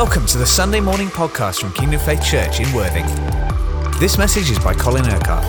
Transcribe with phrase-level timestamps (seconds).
[0.00, 3.04] Welcome to the Sunday morning podcast from Kingdom Faith Church in Worthing.
[3.98, 5.42] This message is by Colin Urquhart.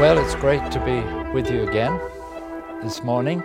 [0.00, 1.02] Well, it's great to be
[1.34, 2.00] with you again
[2.82, 3.42] this morning.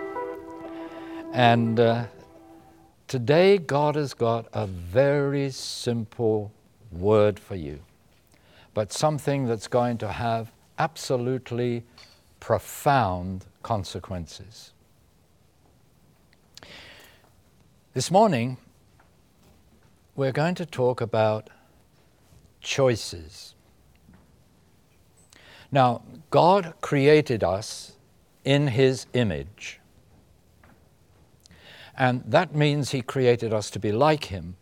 [1.34, 2.04] And uh,
[3.06, 6.50] today, God has got a very simple
[6.90, 7.80] word for you,
[8.72, 11.84] but something that's going to have absolutely
[12.40, 14.72] profound consequences.
[17.92, 18.56] This morning,
[20.16, 21.50] we're going to talk about
[22.60, 23.54] choices.
[25.70, 27.92] Now, God created us
[28.44, 29.80] in His image.
[31.96, 34.56] And that means He created us to be like Him.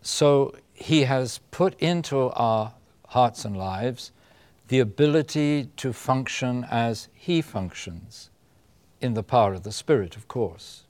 [0.00, 2.74] So He has put into our
[3.08, 4.10] hearts and lives
[4.68, 8.30] the ability to function as He functions,
[9.00, 10.84] in the power of the Spirit, of course.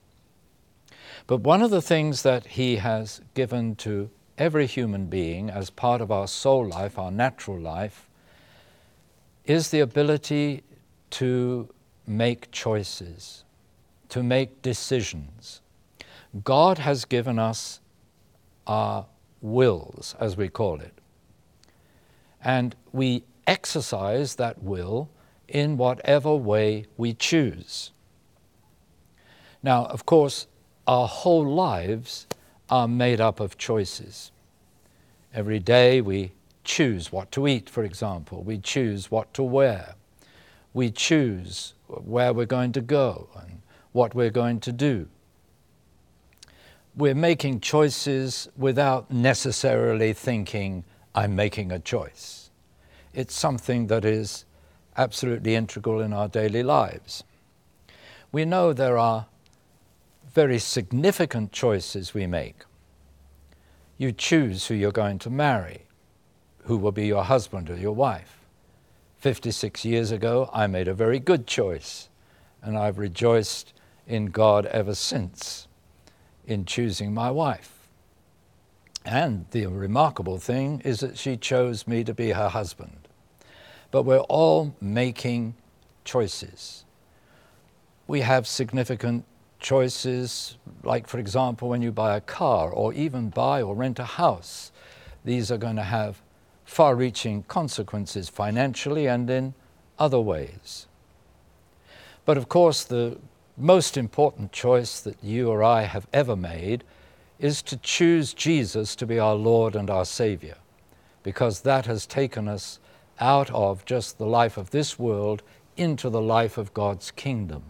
[1.27, 6.01] But one of the things that He has given to every human being as part
[6.01, 8.09] of our soul life, our natural life,
[9.45, 10.63] is the ability
[11.11, 11.69] to
[12.07, 13.45] make choices,
[14.09, 15.61] to make decisions.
[16.43, 17.81] God has given us
[18.67, 19.07] our
[19.41, 20.93] wills, as we call it.
[22.43, 25.11] And we exercise that will
[25.49, 27.93] in whatever way we choose.
[29.63, 30.47] Now, of course,
[30.87, 32.27] our whole lives
[32.69, 34.31] are made up of choices.
[35.33, 36.33] Every day we
[36.65, 39.95] choose what to eat, for example, we choose what to wear,
[40.73, 43.61] we choose where we're going to go and
[43.93, 45.09] what we're going to do.
[46.97, 50.85] We're making choices without necessarily thinking,
[51.15, 52.44] I'm making a choice
[53.15, 54.45] it's something that is
[54.97, 57.25] absolutely integral in our daily lives.
[58.33, 59.27] We know there are
[60.33, 62.65] very significant choices we make.
[63.97, 65.83] You choose who you're going to marry,
[66.65, 68.39] who will be your husband or your wife.
[69.19, 72.09] 56 years ago, I made a very good choice,
[72.63, 73.73] and I've rejoiced
[74.07, 75.69] in God ever since
[76.47, 77.71] in choosing my wife.
[79.05, 83.04] And the remarkable thing is that she chose me to be her husband
[83.95, 85.55] but we're all making
[86.05, 86.85] choices.
[88.09, 89.25] We have significant
[89.61, 94.05] choices, like, for example, when you buy a car or even buy or rent a
[94.05, 94.73] house.
[95.25, 96.21] These are going to have
[96.65, 99.55] far reaching consequences financially and in
[99.97, 100.89] other ways.
[102.25, 103.19] But of course, the
[103.57, 106.83] most important choice that you or I have ever made
[107.39, 110.57] is to choose Jesus to be our Lord and our Savior,
[111.23, 112.81] because that has taken us
[113.21, 115.43] out of just the life of this world
[115.77, 117.63] into the life of God's kingdom.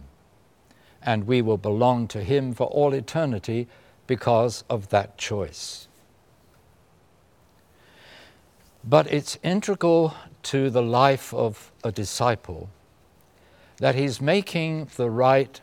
[1.01, 3.67] And we will belong to Him for all eternity
[4.07, 5.87] because of that choice.
[8.83, 10.13] But it's integral
[10.43, 12.69] to the life of a disciple
[13.77, 15.59] that he's making the right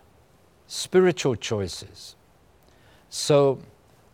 [0.66, 2.16] spiritual choices.
[3.08, 3.60] So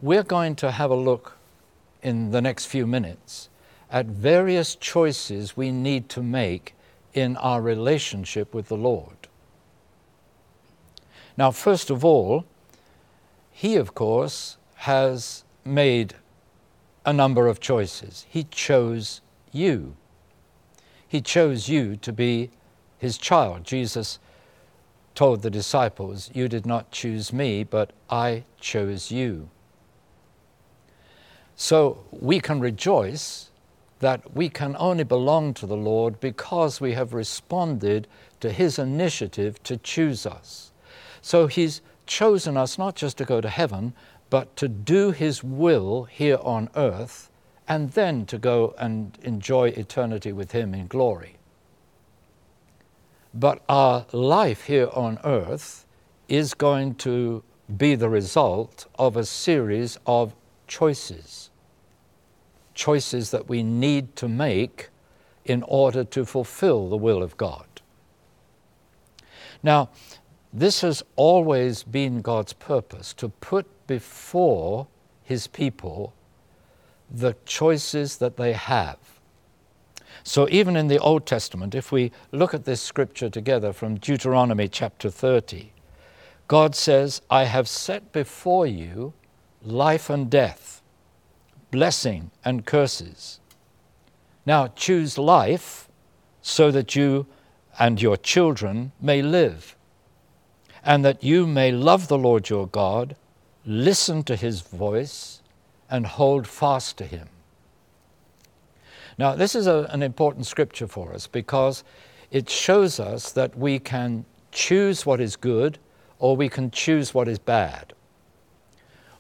[0.01, 1.37] we're going to have a look
[2.03, 3.49] in the next few minutes
[3.91, 6.75] at various choices we need to make
[7.15, 9.29] in our relationship with the Lord.
[11.37, 12.45] Now, first of all,
[13.51, 16.15] He, of course, has made
[17.05, 18.27] a number of choices.
[18.29, 19.21] He chose
[19.53, 19.97] you.
[21.07, 22.51] He chose you to be
[22.99, 23.65] His child.
[23.65, 24.19] Jesus
[25.15, 29.49] told the disciples, You did not choose me, but I chose you.
[31.57, 33.51] So we can rejoice
[34.01, 38.07] that we can only belong to the Lord because we have responded
[38.41, 40.73] to His initiative to choose us.
[41.21, 43.93] So He's chosen us not just to go to heaven,
[44.31, 47.31] but to do His will here on earth
[47.67, 51.37] and then to go and enjoy eternity with Him in glory.
[53.35, 55.85] But our life here on earth
[56.29, 57.43] is going to
[57.77, 60.35] be the result of a series of
[60.67, 61.48] choices
[62.79, 64.89] choices that we need to make
[65.45, 67.67] in order to fulfill the will of God.
[69.65, 69.91] Now,
[70.53, 74.87] this has always been God's purpose to put before
[75.25, 76.15] His people
[77.11, 78.99] the choices that they have.
[80.23, 84.69] So, even in the Old Testament, if we look at this scripture together from Deuteronomy
[84.69, 85.73] chapter 30,
[86.47, 89.15] God says, I have set before you
[89.65, 90.79] life and death
[91.71, 93.41] blessing and curses.
[94.47, 95.89] Now choose life
[96.43, 97.27] so that you
[97.79, 99.77] and your children may live,
[100.83, 103.15] and that you may love the Lord your God,
[103.65, 105.43] listen to his voice,
[105.91, 107.29] and hold fast to him.
[109.19, 111.83] Now, this is a, an important scripture for us because
[112.31, 115.79] it shows us that we can choose what is good
[116.19, 117.95] or we can choose what is bad.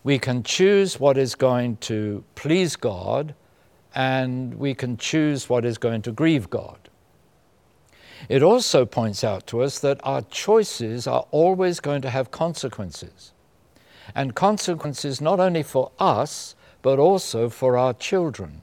[0.08, 3.34] We can choose what is going to please God
[3.94, 6.88] and we can choose what is going to grieve God.
[8.26, 13.34] It also points out to us that our choices are always going to have consequences.
[14.14, 18.62] And consequences not only for us, but also for our children.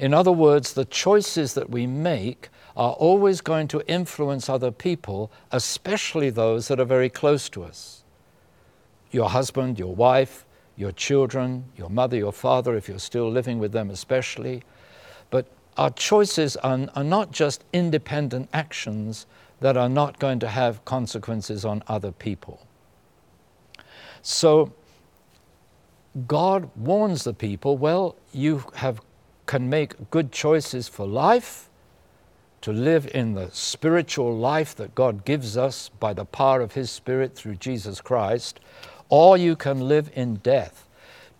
[0.00, 5.30] In other words, the choices that we make are always going to influence other people,
[5.52, 8.01] especially those that are very close to us.
[9.12, 10.44] Your husband, your wife,
[10.76, 14.62] your children, your mother, your father, if you're still living with them, especially.
[15.30, 19.26] But our choices are, are not just independent actions
[19.60, 22.66] that are not going to have consequences on other people.
[24.22, 24.72] So,
[26.26, 29.00] God warns the people well, you have,
[29.46, 31.70] can make good choices for life,
[32.60, 36.90] to live in the spiritual life that God gives us by the power of His
[36.90, 38.60] Spirit through Jesus Christ,
[39.12, 40.88] or you can live in death.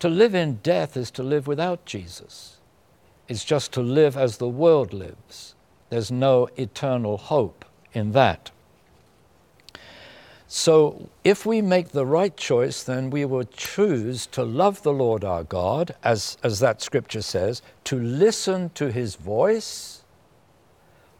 [0.01, 2.59] To live in death is to live without Jesus.
[3.29, 5.55] It's just to live as the world lives.
[5.89, 7.65] There's no eternal hope
[7.95, 8.51] in that.
[10.47, 15.25] So, if we make the right choice, then we will choose to love the Lord
[15.25, 20.03] our God, as, as that scripture says, to listen to his voice.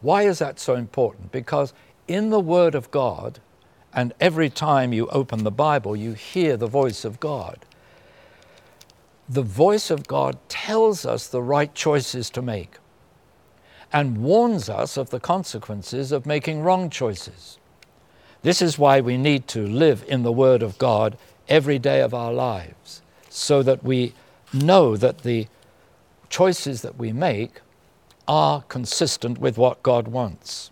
[0.01, 1.31] Why is that so important?
[1.31, 1.73] Because
[2.07, 3.39] in the Word of God,
[3.93, 7.59] and every time you open the Bible, you hear the voice of God.
[9.29, 12.77] The voice of God tells us the right choices to make
[13.91, 17.59] and warns us of the consequences of making wrong choices.
[18.41, 21.17] This is why we need to live in the Word of God
[21.47, 24.13] every day of our lives, so that we
[24.51, 25.47] know that the
[26.29, 27.61] choices that we make
[28.27, 30.71] are consistent with what God wants.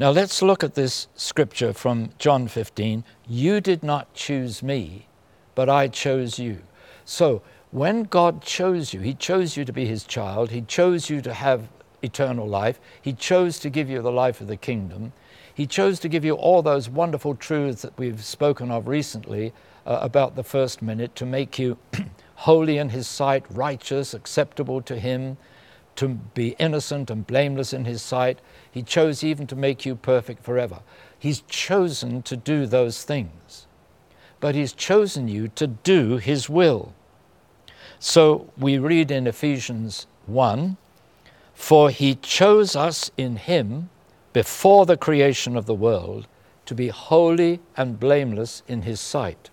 [0.00, 3.02] Now let's look at this scripture from John 15.
[3.26, 5.08] You did not choose me,
[5.56, 6.58] but I chose you.
[7.04, 7.42] So
[7.72, 11.34] when God chose you, He chose you to be His child, He chose you to
[11.34, 11.68] have
[12.00, 15.12] eternal life, He chose to give you the life of the kingdom.
[15.52, 19.52] He chose to give you all those wonderful truths that we've spoken of recently
[19.84, 21.76] uh, about the first minute to make you
[22.36, 25.38] holy in His sight, righteous, acceptable to Him,
[25.96, 28.38] to be innocent and blameless in His sight.
[28.70, 30.80] He chose even to make you perfect forever.
[31.18, 33.66] He's chosen to do those things,
[34.40, 36.92] but He's chosen you to do His will.
[37.98, 40.76] So we read in Ephesians 1
[41.54, 43.90] For He chose us in Him
[44.32, 46.28] before the creation of the world
[46.66, 49.50] to be holy and blameless in His sight.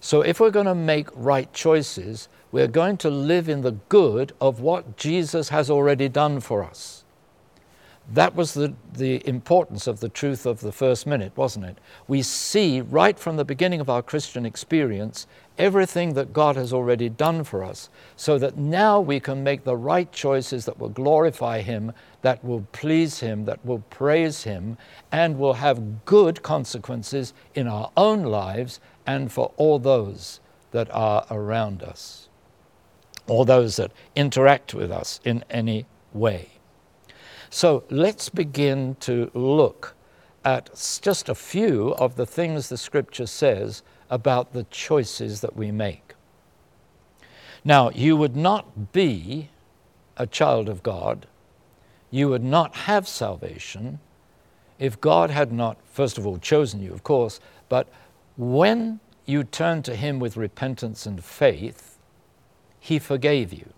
[0.00, 4.32] So, if we're going to make right choices, we're going to live in the good
[4.40, 7.04] of what Jesus has already done for us.
[8.10, 11.78] That was the, the importance of the truth of the first minute, wasn't it?
[12.06, 15.26] We see right from the beginning of our Christian experience
[15.58, 19.76] everything that God has already done for us, so that now we can make the
[19.76, 24.78] right choices that will glorify Him, that will please Him, that will praise Him,
[25.12, 30.40] and will have good consequences in our own lives and for all those
[30.70, 32.28] that are around us,
[33.26, 36.57] or those that interact with us in any way.
[37.50, 39.94] So let's begin to look
[40.44, 40.70] at
[41.02, 46.14] just a few of the things the Scripture says about the choices that we make.
[47.64, 49.50] Now, you would not be
[50.16, 51.26] a child of God,
[52.10, 54.00] you would not have salvation
[54.78, 57.88] if God had not, first of all, chosen you, of course, but
[58.36, 61.98] when you turned to Him with repentance and faith,
[62.78, 63.72] He forgave you.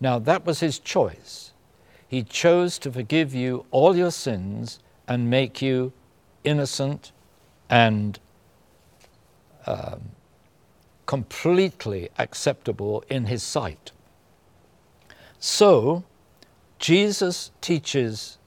[0.00, 1.52] Now, that was His choice.
[2.08, 5.92] He chose to forgive you all your sins and make you
[6.42, 7.12] innocent
[7.68, 8.18] and
[9.66, 10.10] um,
[11.06, 13.92] completely acceptable in His sight.
[15.38, 16.04] So,
[16.78, 18.38] Jesus teaches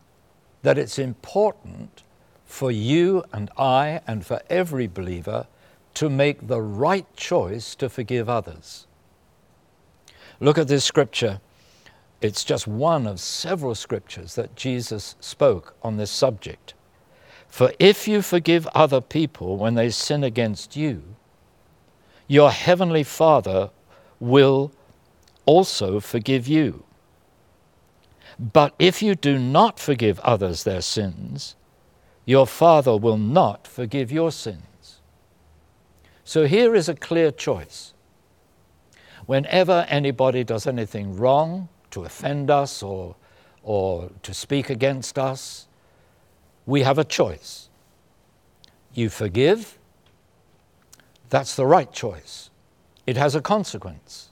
[0.63, 2.03] that it's important
[2.45, 5.47] for you and I and for every believer
[5.95, 8.87] to make the right choice to forgive others.
[10.39, 11.39] Look at this scripture.
[12.21, 16.75] It's just one of several scriptures that Jesus spoke on this subject.
[17.47, 21.03] For if you forgive other people when they sin against you,
[22.27, 23.71] your heavenly Father
[24.19, 24.71] will
[25.45, 26.83] also forgive you.
[28.39, 31.55] But if you do not forgive others their sins,
[32.25, 35.01] your Father will not forgive your sins.
[36.23, 37.93] So here is a clear choice.
[39.25, 43.15] Whenever anybody does anything wrong to offend us or,
[43.63, 45.67] or to speak against us,
[46.65, 47.69] we have a choice.
[48.93, 49.77] You forgive,
[51.29, 52.50] that's the right choice.
[53.07, 54.29] It has a consequence.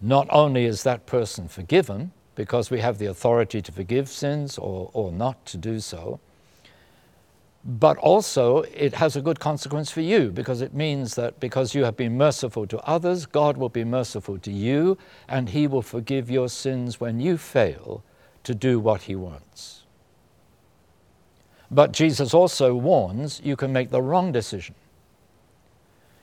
[0.00, 4.90] Not only is that person forgiven, because we have the authority to forgive sins or,
[4.92, 6.20] or not to do so,
[7.64, 11.84] but also it has a good consequence for you because it means that because you
[11.84, 14.96] have been merciful to others, God will be merciful to you
[15.28, 18.02] and He will forgive your sins when you fail
[18.44, 19.84] to do what He wants.
[21.70, 24.74] But Jesus also warns you can make the wrong decision.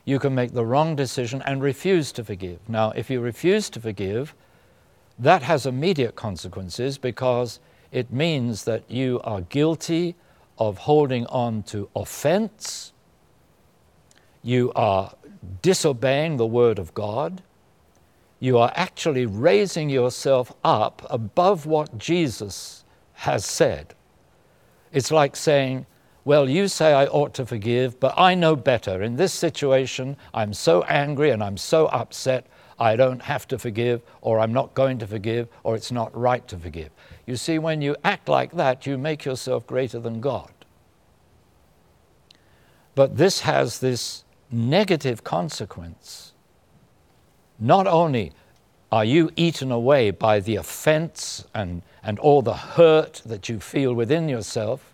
[0.03, 2.59] You can make the wrong decision and refuse to forgive.
[2.67, 4.33] Now, if you refuse to forgive,
[5.19, 7.59] that has immediate consequences because
[7.91, 10.15] it means that you are guilty
[10.57, 12.93] of holding on to offense,
[14.43, 15.13] you are
[15.61, 17.41] disobeying the Word of God,
[18.39, 22.83] you are actually raising yourself up above what Jesus
[23.13, 23.95] has said.
[24.91, 25.85] It's like saying,
[26.23, 29.01] Well, you say I ought to forgive, but I know better.
[29.01, 32.47] In this situation, I'm so angry and I'm so upset,
[32.79, 36.47] I don't have to forgive, or I'm not going to forgive, or it's not right
[36.47, 36.89] to forgive.
[37.25, 40.51] You see, when you act like that, you make yourself greater than God.
[42.93, 46.33] But this has this negative consequence.
[47.59, 48.31] Not only
[48.91, 53.93] are you eaten away by the offense and, and all the hurt that you feel
[53.93, 54.93] within yourself,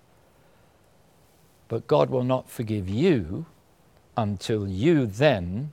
[1.67, 3.45] but God will not forgive you
[4.17, 5.71] until you then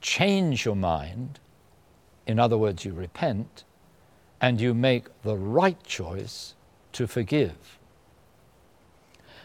[0.00, 1.40] change your mind,
[2.26, 3.64] in other words, you repent,
[4.40, 6.54] and you make the right choice
[6.92, 7.78] to forgive.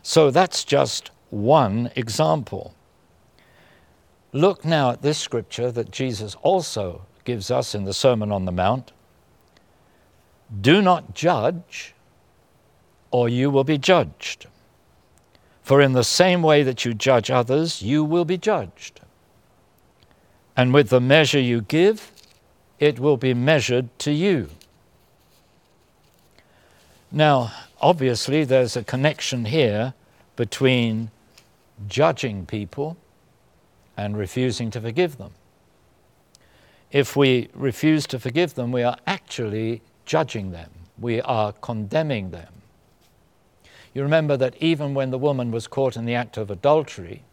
[0.02, 2.76] So that's just one example.
[4.32, 8.52] Look now at this scripture that Jesus also gives us in the Sermon on the
[8.52, 8.92] Mount.
[10.62, 11.96] Do not judge,
[13.12, 14.48] or you will be judged.
[15.62, 19.00] For in the same way that you judge others, you will be judged.
[20.56, 22.12] And with the measure you give,
[22.80, 24.50] it will be measured to you.
[27.12, 29.94] Now, obviously, there's a connection here
[30.36, 31.12] between
[31.88, 32.98] judging people
[33.96, 35.32] and refusing to forgive them.
[36.92, 40.70] If we refuse to forgive them, we are actually judging them,
[41.00, 42.52] we are condemning them.
[43.94, 47.24] You remember that even when the woman was caught in the act of adultery,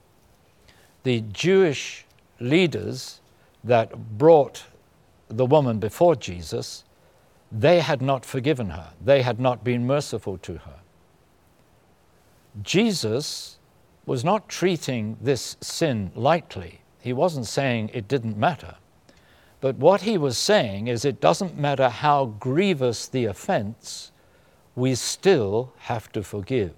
[1.03, 2.05] the Jewish
[2.41, 3.21] leaders
[3.63, 4.65] that brought
[5.29, 6.85] the woman before Jesus,
[7.53, 8.93] they had not forgiven her.
[9.05, 10.81] They had not been merciful to her.
[12.63, 13.59] Jesus
[14.07, 16.81] was not treating this sin lightly.
[17.01, 18.77] He wasn't saying it didn't matter.
[19.61, 24.11] But what he was saying is it doesn't matter how grievous the offense,
[24.75, 26.73] we still have to forgive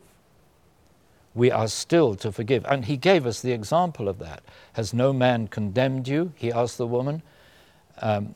[1.34, 2.64] we are still to forgive.
[2.66, 4.42] And he gave us the example of that.
[4.74, 6.32] Has no man condemned you?
[6.36, 7.22] He asked the woman.
[8.00, 8.34] Um,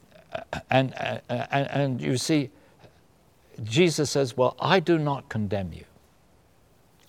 [0.71, 2.51] and, and, and you see,
[3.63, 5.85] Jesus says, Well, I do not condemn you.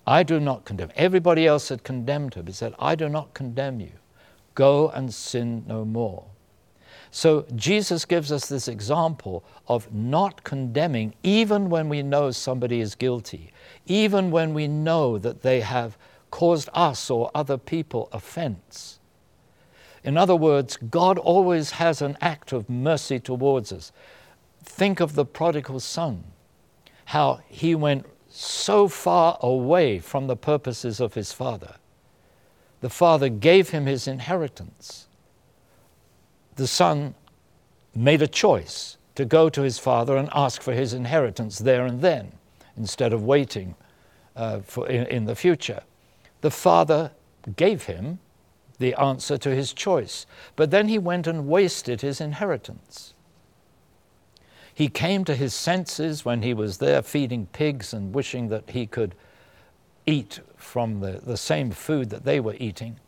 [0.06, 0.90] I do not condemn.
[0.96, 3.92] Everybody else had condemned her, but he said, I do not condemn you.
[4.54, 6.24] Go and sin no more.
[7.10, 12.94] So Jesus gives us this example of not condemning even when we know somebody is
[12.94, 13.52] guilty,
[13.86, 15.96] even when we know that they have
[16.30, 18.98] caused us or other people offense.
[20.04, 23.90] In other words, God always has an act of mercy towards us.
[24.62, 26.24] Think of the prodigal son,
[27.06, 31.76] how he went so far away from the purposes of his father.
[32.80, 35.07] The father gave him his inheritance
[36.58, 37.14] the son
[37.94, 42.02] made a choice to go to his father and ask for his inheritance there and
[42.02, 42.32] then
[42.76, 43.74] instead of waiting
[44.36, 45.82] uh, for in, in the future.
[46.40, 47.12] The father
[47.56, 48.18] gave him
[48.78, 53.14] the answer to his choice, but then he went and wasted his inheritance.
[54.74, 58.86] He came to his senses when he was there feeding pigs and wishing that he
[58.86, 59.14] could
[60.06, 62.98] eat from the, the same food that they were eating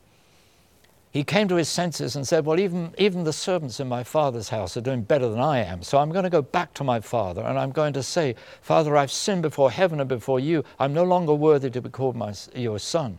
[1.12, 4.48] he came to his senses and said, Well, even, even the servants in my father's
[4.50, 5.82] house are doing better than I am.
[5.82, 8.96] So I'm going to go back to my father and I'm going to say, Father,
[8.96, 10.64] I've sinned before heaven and before you.
[10.78, 13.18] I'm no longer worthy to be called my, your son.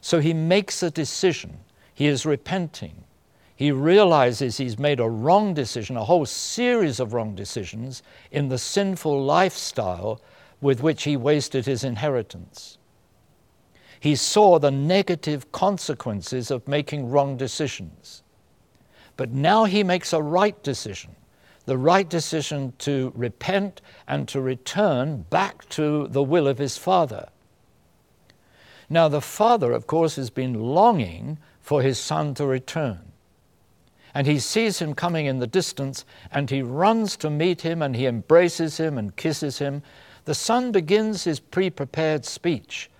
[0.00, 1.60] So he makes a decision.
[1.94, 3.04] He is repenting.
[3.54, 8.58] he realizes he's made a wrong decision, a whole series of wrong decisions in the
[8.58, 10.20] sinful lifestyle
[10.60, 12.78] with which he wasted his inheritance.
[14.02, 18.24] He saw the negative consequences of making wrong decisions.
[19.16, 21.14] But now he makes a right decision
[21.66, 27.28] the right decision to repent and to return back to the will of his Father.
[28.90, 33.12] Now, the Father, of course, has been longing for his Son to return
[34.14, 37.96] and he sees him coming in the distance, and he runs to meet him, and
[37.96, 39.82] he embraces him and kisses him.
[40.24, 42.90] The son begins his pre prepared speech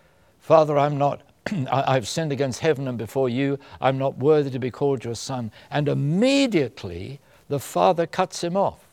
[0.52, 1.22] Father, I'm not.
[1.72, 3.58] I've sinned against heaven and before you.
[3.80, 5.50] I'm not worthy to be called your son.
[5.70, 8.86] And immediately the father cuts him off.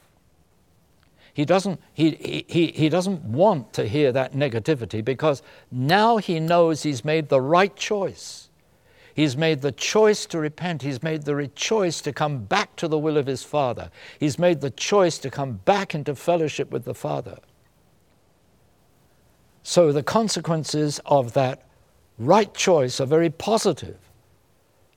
[1.33, 6.83] He doesn't, he, he, he doesn't want to hear that negativity because now he knows
[6.83, 8.47] he's made the right choice.
[9.13, 10.81] He's made the choice to repent.
[10.81, 13.91] He's made the choice to come back to the will of his Father.
[14.17, 17.39] He's made the choice to come back into fellowship with the Father.
[19.63, 21.65] So the consequences of that
[22.17, 23.97] right choice are very positive.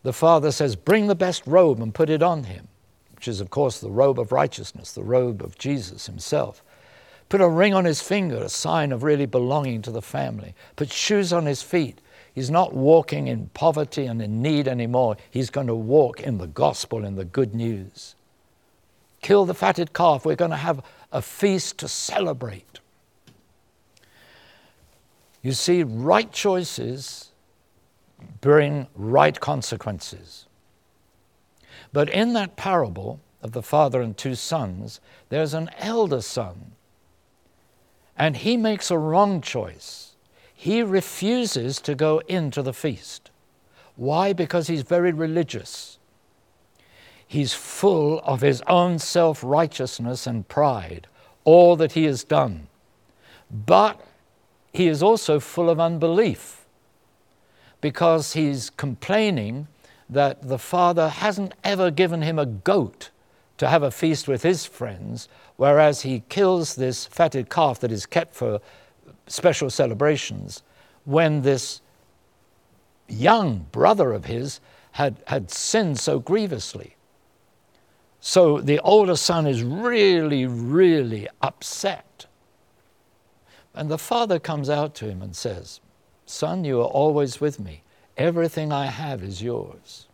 [0.03, 2.69] The Father says, Bring the best robe and put it on him,
[3.15, 6.63] which is, of course, the robe of righteousness, the robe of Jesus himself.
[7.29, 10.55] Put a ring on his finger, a sign of really belonging to the family.
[10.77, 12.01] Put shoes on his feet,
[12.35, 15.17] He's not walking in poverty and in need anymore.
[15.31, 18.15] He's going to walk in the gospel, in the good news.
[19.21, 20.25] Kill the fatted calf.
[20.25, 22.81] We're going to have a feast to celebrate.
[25.43, 27.31] You see, right choices
[28.41, 30.47] bring right consequences.
[31.93, 36.73] But in that parable of the father and two sons, there's an elder son,
[38.17, 40.13] and he makes a wrong choice
[40.63, 43.33] he refuses to go into the feast.
[43.97, 44.33] Why?
[44.33, 45.99] Because he's very religious.
[47.27, 51.09] He's full of his own self righteousness and pride,
[51.43, 52.69] all that he has done.
[53.51, 54.01] But
[54.73, 56.65] he is also full of unbelief
[57.81, 59.67] because he's complaining
[60.09, 63.11] that the Father hasn't ever given him a goat
[63.59, 68.07] to have a feast with his friends, whereas he kills this fatted calf that is
[68.07, 68.61] kept for
[69.27, 70.63] special celebrations
[71.05, 71.81] when this
[73.09, 74.61] young brother of his
[74.93, 76.97] had, had sinned so grievously.
[78.21, 82.07] So the older son is really, really upset.
[83.75, 85.81] And the father comes out to him and says,
[86.27, 87.83] Son, you are always with me.
[88.17, 90.07] Everything I have is yours.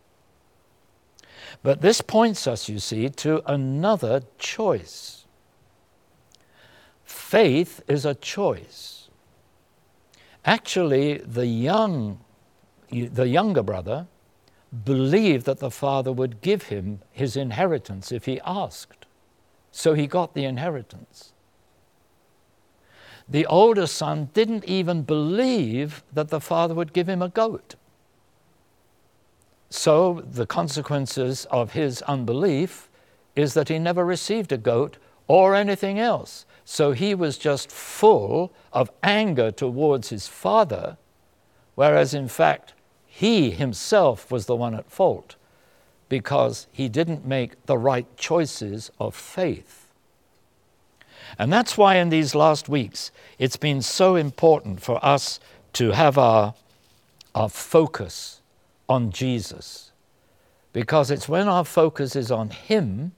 [1.61, 5.25] But this points us, you see, to another choice.
[7.03, 9.09] Faith is a choice.
[10.45, 12.19] Actually, the young,
[12.91, 14.07] the younger brother
[14.85, 19.05] believed that the father would give him his inheritance if he asked.
[19.71, 21.33] So he got the inheritance.
[23.29, 27.75] The older son didn't even believe that the father would give him a goat.
[29.69, 32.89] So the consequences of his unbelief
[33.35, 36.45] is that he never received a goat or anything else.
[36.65, 40.97] So he was just full of anger towards his father,
[41.75, 42.73] whereas in fact,
[43.05, 45.35] he himself was the one at fault
[46.09, 49.78] because he didn't make the right choices of faith.
[51.37, 55.39] And that's why in these last weeks it's been so important for us
[55.73, 56.53] to have our,
[57.35, 58.41] our focus
[58.87, 59.91] on Jesus.
[60.73, 63.11] Because it's when our focus is on Him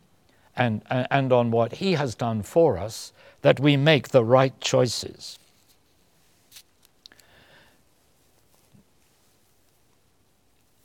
[0.56, 5.40] and, and on what He has done for us that we make the right choices.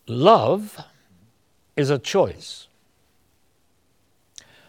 [0.07, 0.79] Love
[1.77, 2.69] is a choice.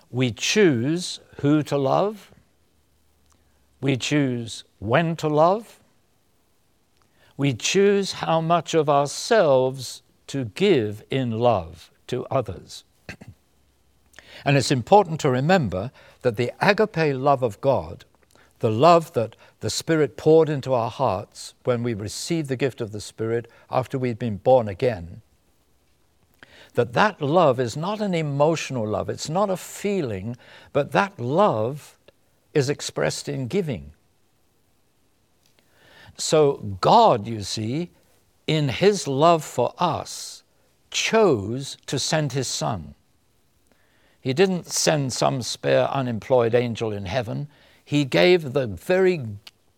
[0.09, 2.31] We choose who to love,
[3.81, 5.79] we choose when to love,
[7.35, 12.83] we choose how much of ourselves to give in love to others.
[14.45, 18.05] and it's important to remember that the agape love of God,
[18.59, 22.91] the love that the Spirit poured into our hearts when we received the gift of
[22.91, 25.21] the Spirit after we'd been born again,
[26.73, 30.35] that that love is not an emotional love, it's not a feeling,
[30.73, 31.96] but that love
[32.57, 33.93] is expressed in giving.
[36.17, 37.91] So God, you see,
[38.47, 40.43] in His love for us,
[40.89, 42.95] chose to send His Son.
[44.19, 47.47] He didn't send some spare unemployed angel in heaven.
[47.85, 49.25] He gave the very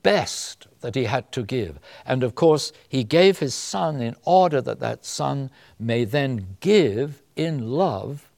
[0.02, 1.78] best that he had to give.
[2.06, 7.22] And of course, he gave his son in order that that son may then give
[7.36, 8.32] in love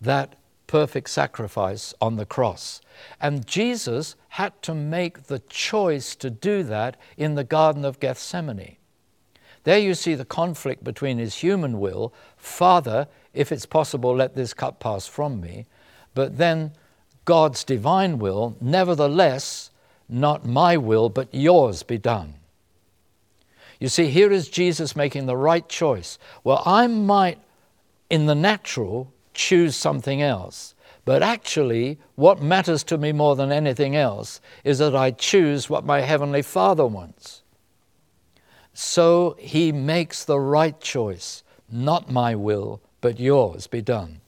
[0.00, 0.36] that
[0.72, 2.80] perfect sacrifice on the cross.
[3.20, 8.76] And Jesus had to make the choice to do that in the Garden of Gethsemane.
[9.64, 14.54] There you see the conflict between his human will, Father, if it's possible, let this
[14.54, 15.66] cup pass from me,
[16.14, 16.72] but then
[17.26, 19.70] God's divine will, nevertheless,
[20.08, 22.36] not my will, but yours be done.
[23.78, 26.18] You see, here is Jesus making the right choice.
[26.44, 27.40] Well, I might,
[28.08, 30.74] in the natural, choose something else.
[31.04, 35.84] But actually, what matters to me more than anything else is that I choose what
[35.84, 37.42] my Heavenly Father wants.
[38.72, 41.42] So he makes the right choice.
[41.70, 44.20] Not my will, but yours be done.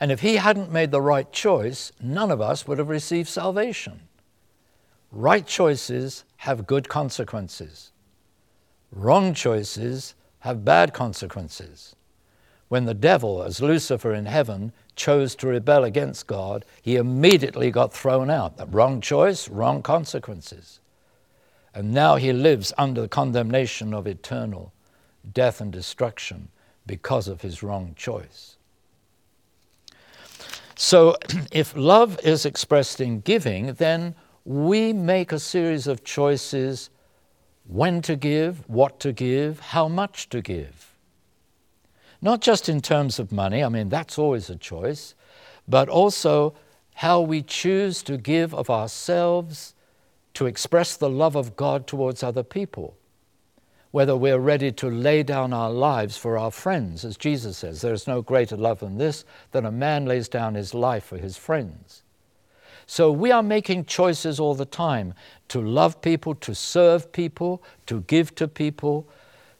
[0.00, 4.00] And if he hadn't made the right choice, none of us would have received salvation.
[5.10, 7.92] Right choices have good consequences.
[8.90, 11.94] Wrong choices have bad consequences.
[12.68, 17.92] When the devil, as Lucifer in heaven, chose to rebel against God, he immediately got
[17.92, 18.56] thrown out.
[18.56, 20.80] The wrong choice, wrong consequences.
[21.74, 24.72] And now he lives under the condemnation of eternal
[25.32, 26.48] death and destruction
[26.86, 28.56] because of his wrong choice.
[30.76, 31.16] So,
[31.52, 36.90] if love is expressed in giving, then we make a series of choices
[37.66, 40.93] when to give, what to give, how much to give.
[42.24, 45.14] Not just in terms of money, I mean, that's always a choice,
[45.68, 46.54] but also
[46.94, 49.74] how we choose to give of ourselves
[50.32, 52.96] to express the love of God towards other people.
[53.90, 57.92] Whether we're ready to lay down our lives for our friends, as Jesus says, there
[57.92, 61.36] is no greater love than this, than a man lays down his life for his
[61.36, 62.02] friends.
[62.86, 65.12] So we are making choices all the time
[65.48, 69.06] to love people, to serve people, to give to people,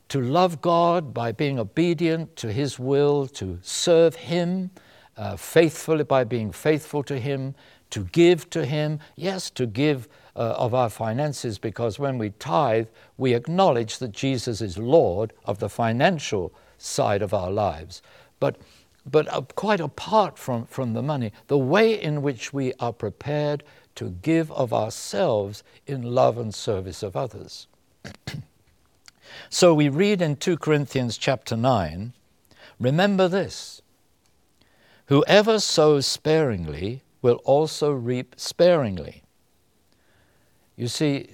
[0.09, 4.71] to love God by being obedient to His will, to serve Him
[5.17, 7.55] uh, faithfully by being faithful to Him,
[7.90, 9.01] to give to Him.
[9.17, 14.61] Yes, to give uh, of our finances because when we tithe, we acknowledge that Jesus
[14.61, 18.03] is Lord of the financial side of our lives.
[18.40, 18.57] But
[19.07, 23.62] but uh, quite apart from, from the money, the way in which we are prepared
[23.97, 27.69] to give of ourselves in love and service of others.
[29.55, 32.12] so we read in 2 Corinthians chapter 9
[32.81, 33.83] remember this
[35.07, 39.23] whoever sows sparingly will also reap sparingly.
[40.77, 41.29] You see,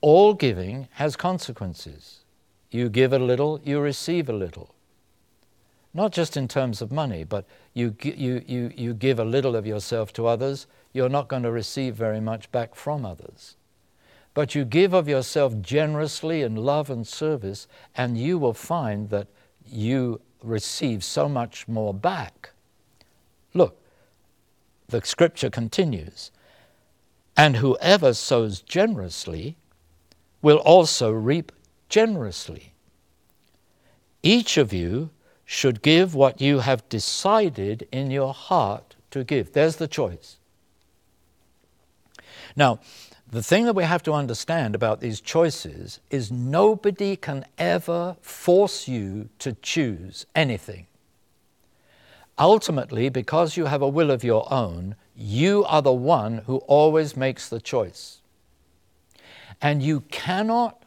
[0.00, 2.20] all giving has consequences.
[2.70, 4.74] You give a little, you receive a little
[5.94, 9.66] not just in terms of money, but you, you, you, you give a little of
[9.66, 13.56] yourself to others, you're not going to receive very much back from others.
[14.34, 19.28] But you give of yourself generously in love and service, and you will find that
[19.66, 22.50] you receive so much more back.
[23.54, 23.78] Look,
[24.88, 26.30] the scripture continues
[27.36, 29.56] and whoever sows generously
[30.42, 31.52] will also reap
[31.88, 32.72] generously.
[34.22, 35.10] Each of you
[35.44, 39.52] should give what you have decided in your heart to give.
[39.52, 40.36] There's the choice.
[42.54, 42.80] Now,
[43.32, 48.86] the thing that we have to understand about these choices is nobody can ever force
[48.86, 50.86] you to choose anything.
[52.38, 57.16] Ultimately, because you have a will of your own, you are the one who always
[57.16, 58.20] makes the choice.
[59.62, 60.82] And you cannot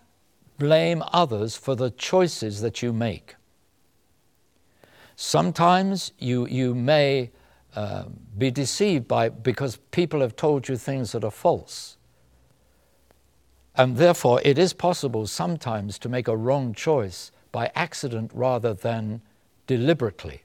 [0.60, 3.36] blame others for the choices that you make.
[5.16, 7.32] Sometimes you, you may
[7.76, 8.04] uh,
[8.38, 11.98] be deceived by because people have told you things that are false.
[13.78, 19.22] And therefore, it is possible sometimes to make a wrong choice by accident rather than
[19.68, 20.44] deliberately.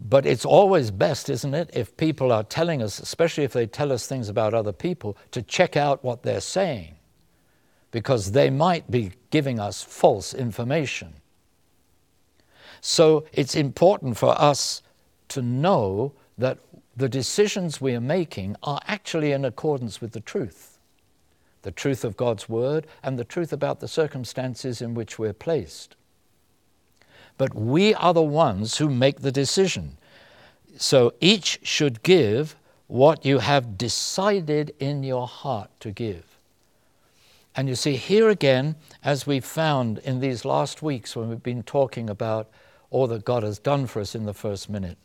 [0.00, 3.92] But it's always best, isn't it, if people are telling us, especially if they tell
[3.92, 6.94] us things about other people, to check out what they're saying,
[7.90, 11.14] because they might be giving us false information.
[12.80, 14.82] So it's important for us
[15.28, 16.58] to know that
[16.96, 20.77] the decisions we are making are actually in accordance with the truth
[21.62, 25.96] the truth of God's Word and the truth about the circumstances in which we're placed.
[27.36, 29.96] But we are the ones who make the decision.
[30.76, 36.24] So each should give what you have decided in your heart to give.
[37.54, 41.62] And you see, here again, as we've found in these last weeks when we've been
[41.62, 42.48] talking about
[42.90, 44.96] all that God has done for us in the first minute.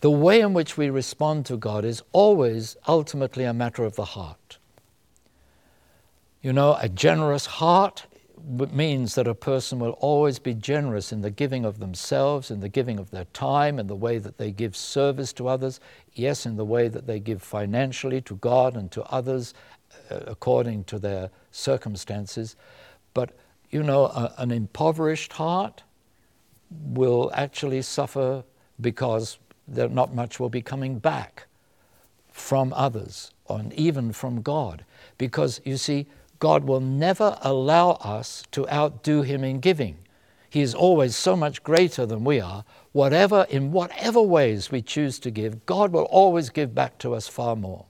[0.00, 4.04] The way in which we respond to God is always ultimately a matter of the
[4.04, 4.58] heart.
[6.42, 8.06] You know, a generous heart
[8.72, 12.68] means that a person will always be generous in the giving of themselves, in the
[12.68, 15.80] giving of their time, in the way that they give service to others,
[16.14, 19.52] yes, in the way that they give financially to God and to others
[20.10, 22.56] uh, according to their circumstances.
[23.12, 23.36] But,
[23.70, 25.82] you know, a, an impoverished heart
[26.70, 28.44] will actually suffer
[28.80, 31.46] because there not much will be coming back
[32.32, 34.84] from others and even from God.
[35.18, 36.06] Because, you see,
[36.40, 39.98] God will never allow us to outdo Him in giving.
[40.48, 42.64] He is always so much greater than we are.
[42.90, 47.28] Whatever, in whatever ways we choose to give, God will always give back to us
[47.28, 47.86] far more.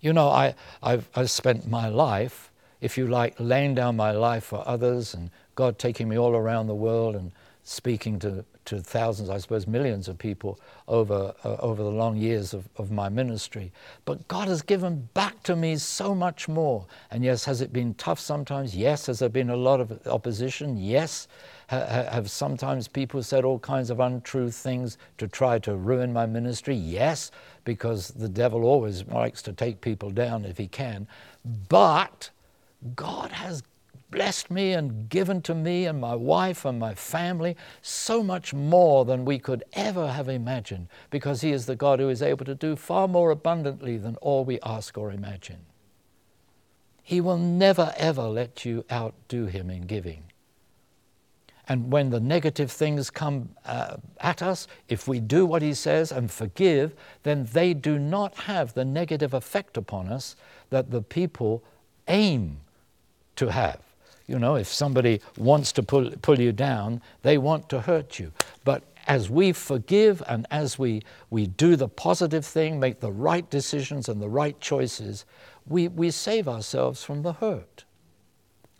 [0.00, 4.44] You know, I, I've, I've spent my life, if you like, laying down my life
[4.44, 9.30] for others and God taking me all around the world and speaking to to thousands,
[9.30, 13.72] I suppose millions of people over, uh, over the long years of, of my ministry.
[14.04, 16.86] But God has given back to me so much more.
[17.10, 18.76] And yes, has it been tough sometimes?
[18.76, 19.06] Yes.
[19.06, 20.76] Has there been a lot of opposition?
[20.76, 21.28] Yes.
[21.70, 26.26] Ha- have sometimes people said all kinds of untrue things to try to ruin my
[26.26, 26.74] ministry?
[26.74, 27.30] Yes,
[27.64, 31.06] because the devil always likes to take people down if he can.
[31.68, 32.30] But
[32.94, 33.62] God has
[34.12, 39.04] blessed me and given to me and my wife and my family so much more
[39.04, 42.54] than we could ever have imagined because He is the God who is able to
[42.54, 45.60] do far more abundantly than all we ask or imagine.
[47.02, 50.24] He will never ever let you outdo Him in giving.
[51.68, 56.12] And when the negative things come uh, at us, if we do what He says
[56.12, 60.36] and forgive, then they do not have the negative effect upon us
[60.70, 61.64] that the people
[62.08, 62.58] aim
[63.36, 63.80] to have.
[64.26, 68.32] You know, if somebody wants to pull, pull you down, they want to hurt you.
[68.64, 73.48] But as we forgive and as we, we do the positive thing, make the right
[73.50, 75.24] decisions and the right choices,
[75.66, 77.84] we, we save ourselves from the hurt.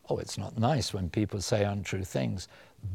[0.08, 2.48] Oh, it's not nice when people say untrue things,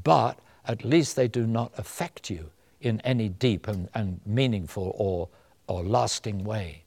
[0.04, 2.50] but at least they do not affect you
[2.82, 5.30] in any deep and, and meaningful or,
[5.68, 6.84] or lasting way.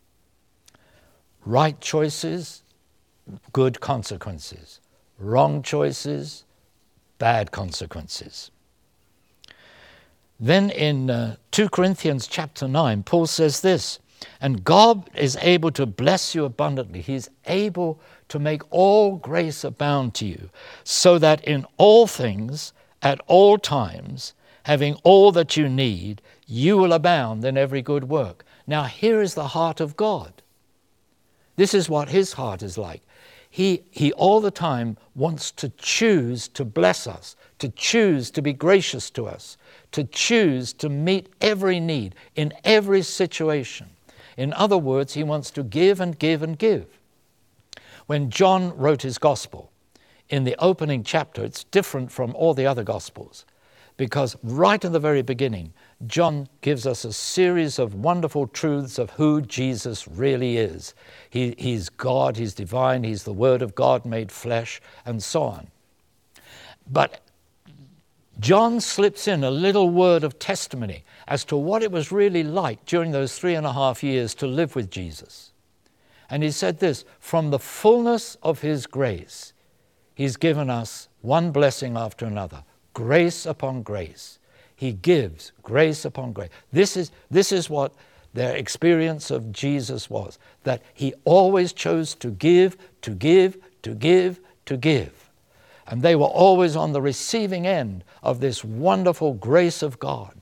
[1.44, 2.62] Right choices,
[3.52, 4.80] good consequences
[5.20, 6.44] wrong choices,
[7.18, 8.50] bad consequences.
[10.38, 13.98] Then in uh, 2 Corinthians chapter 9, Paul says this,
[14.40, 17.00] and God is able to bless you abundantly.
[17.00, 20.50] He's able to make all grace abound to you,
[20.84, 26.92] so that in all things, at all times, having all that you need, you will
[26.92, 28.44] abound in every good work.
[28.66, 30.42] Now, here is the heart of God.
[31.56, 33.02] This is what his heart is like.
[33.50, 38.52] He, he all the time wants to choose to bless us, to choose to be
[38.52, 39.56] gracious to us,
[39.90, 43.90] to choose to meet every need in every situation.
[44.36, 46.86] In other words, he wants to give and give and give.
[48.06, 49.70] When John wrote his gospel,
[50.28, 53.44] in the opening chapter, it's different from all the other gospels
[53.96, 55.74] because right in the very beginning,
[56.06, 60.94] John gives us a series of wonderful truths of who Jesus really is.
[61.28, 65.66] He, he's God, He's divine, He's the Word of God made flesh, and so on.
[66.90, 67.20] But
[68.40, 72.86] John slips in a little word of testimony as to what it was really like
[72.86, 75.52] during those three and a half years to live with Jesus.
[76.30, 79.52] And he said this from the fullness of His grace,
[80.14, 84.38] He's given us one blessing after another, grace upon grace.
[84.80, 86.48] He gives grace upon grace.
[86.72, 87.92] This is, this is what
[88.32, 94.40] their experience of Jesus was that he always chose to give, to give, to give,
[94.64, 95.28] to give.
[95.86, 100.39] And they were always on the receiving end of this wonderful grace of God.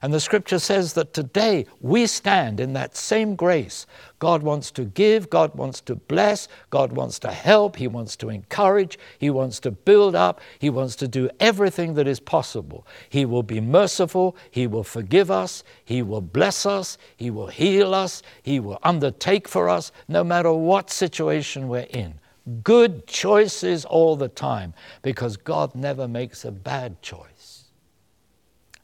[0.00, 3.86] And the scripture says that today we stand in that same grace.
[4.18, 8.28] God wants to give, God wants to bless, God wants to help, He wants to
[8.28, 12.86] encourage, He wants to build up, He wants to do everything that is possible.
[13.08, 17.94] He will be merciful, He will forgive us, He will bless us, He will heal
[17.94, 22.14] us, He will undertake for us, no matter what situation we're in.
[22.62, 27.37] Good choices all the time because God never makes a bad choice.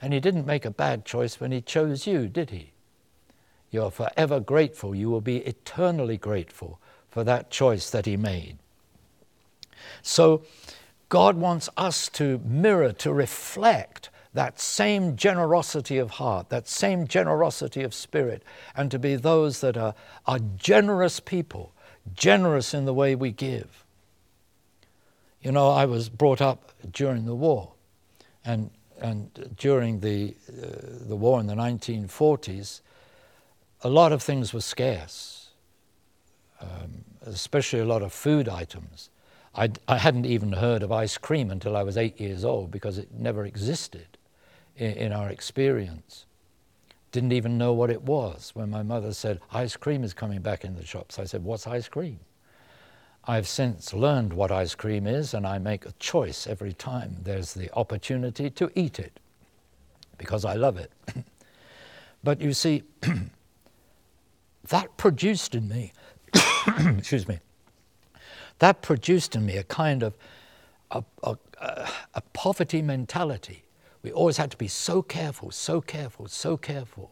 [0.05, 2.73] And he didn't make a bad choice when he chose you, did he?
[3.71, 4.95] You're forever grateful.
[4.95, 8.59] You will be eternally grateful for that choice that he made.
[10.03, 10.43] So,
[11.09, 17.83] God wants us to mirror, to reflect that same generosity of heart, that same generosity
[17.83, 18.43] of spirit,
[18.77, 19.95] and to be those that are,
[20.27, 21.73] are generous people,
[22.14, 23.87] generous in the way we give.
[25.40, 27.73] You know, I was brought up during the war,
[28.45, 28.71] and
[29.05, 32.81] and during the, uh, the war in the 1940s,
[33.83, 35.51] a lot of things were scarce,
[36.59, 39.11] um, especially a lot of food items.
[39.55, 42.97] I, I hadn't even heard of ice cream until I was eight years old because
[42.97, 44.07] it never existed
[44.75, 46.25] in, in our experience.
[47.12, 50.64] Didn't even know what it was when my mother said, Ice cream is coming back
[50.64, 51.19] in the shops.
[51.19, 52.21] I said, What's ice cream?
[53.26, 57.54] I've since learned what ice cream is, and I make a choice every time there's
[57.54, 59.18] the opportunity to eat it
[60.18, 60.92] because I love it.
[62.24, 62.82] but you see,
[64.68, 65.92] that produced in me,
[66.98, 67.38] excuse me,
[68.58, 70.14] that produced in me a kind of
[70.90, 71.37] a, a,
[72.14, 73.64] a, poverty mentality.
[74.02, 77.10] We always had to be so careful, so careful, so careful.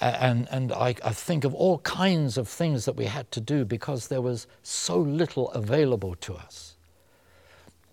[0.00, 3.64] And, and I, I think of all kinds of things that we had to do
[3.64, 6.76] because there was so little available to us.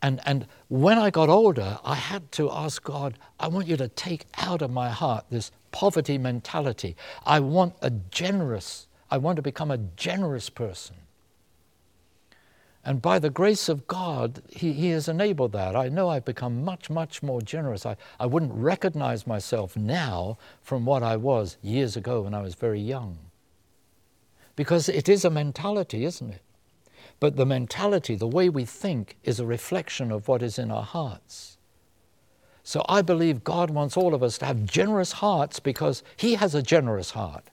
[0.01, 3.87] And, and when I got older, I had to ask God, I want you to
[3.89, 6.95] take out of my heart this poverty mentality.
[7.25, 10.95] I want a generous, I want to become a generous person.
[12.87, 15.75] And by the grace of God, he, he has enabled that.
[15.75, 17.85] I know I've become much, much more generous.
[17.85, 22.55] I, I wouldn't recognize myself now from what I was years ago when I was
[22.55, 23.17] very young.
[24.55, 26.41] Because it is a mentality, isn't it?
[27.19, 30.83] But the mentality, the way we think, is a reflection of what is in our
[30.83, 31.57] hearts.
[32.63, 36.55] So I believe God wants all of us to have generous hearts because He has
[36.55, 37.49] a generous heart.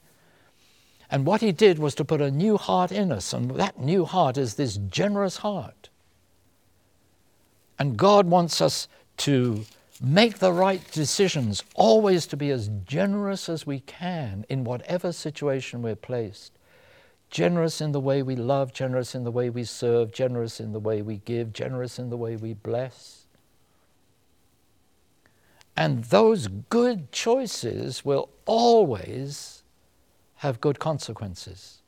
[1.14, 4.04] And what he did was to put a new heart in us, and that new
[4.04, 5.88] heart is this generous heart.
[7.78, 9.64] And God wants us to
[10.02, 15.82] make the right decisions, always to be as generous as we can in whatever situation
[15.82, 16.50] we're placed.
[17.30, 20.80] Generous in the way we love, generous in the way we serve, generous in the
[20.80, 23.26] way we give, generous in the way we bless.
[25.76, 29.53] And those good choices will always
[30.36, 31.82] have good consequences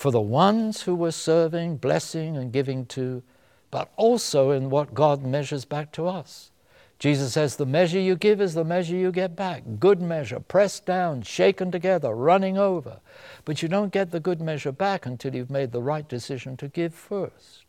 [0.00, 3.22] for the ones who were serving, blessing, and giving to,
[3.70, 6.50] but also in what God measures back to us.
[6.98, 9.62] Jesus says, The measure you give is the measure you get back.
[9.78, 13.00] Good measure, pressed down, shaken together, running over.
[13.44, 16.68] But you don't get the good measure back until you've made the right decision to
[16.68, 17.64] give first.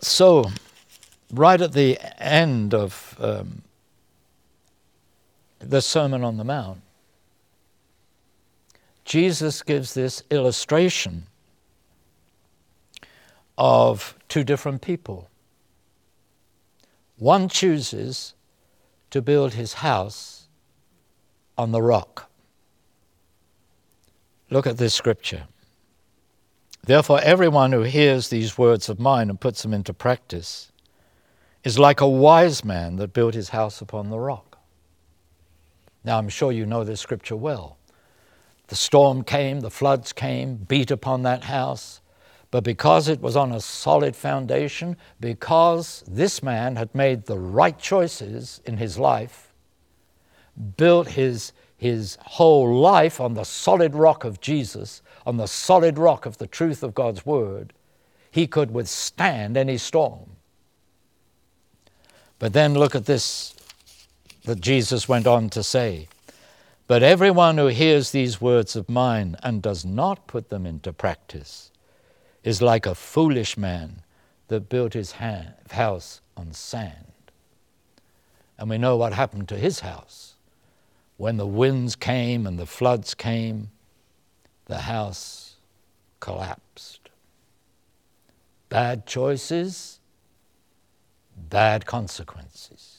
[0.00, 0.44] So,
[1.32, 3.62] right at the end of um,
[5.62, 6.80] the Sermon on the Mount,
[9.04, 11.26] Jesus gives this illustration
[13.58, 15.28] of two different people.
[17.18, 18.34] One chooses
[19.10, 20.48] to build his house
[21.58, 22.30] on the rock.
[24.50, 25.44] Look at this scripture.
[26.84, 30.72] Therefore, everyone who hears these words of mine and puts them into practice
[31.62, 34.51] is like a wise man that built his house upon the rock.
[36.04, 37.78] Now, I'm sure you know this scripture well.
[38.68, 42.00] The storm came, the floods came, beat upon that house.
[42.50, 47.78] But because it was on a solid foundation, because this man had made the right
[47.78, 49.52] choices in his life,
[50.76, 56.26] built his, his whole life on the solid rock of Jesus, on the solid rock
[56.26, 57.72] of the truth of God's Word,
[58.30, 60.36] he could withstand any storm.
[62.38, 63.51] But then look at this
[64.44, 66.08] that Jesus went on to say.
[66.86, 71.70] But everyone who hears these words of mine and does not put them into practice
[72.42, 74.02] is like a foolish man
[74.48, 77.06] that built his house on sand.
[78.58, 80.34] And we know what happened to his house.
[81.16, 83.70] When the winds came and the floods came,
[84.66, 85.56] the house
[86.20, 87.10] collapsed.
[88.68, 90.00] Bad choices,
[91.36, 92.91] bad consequences.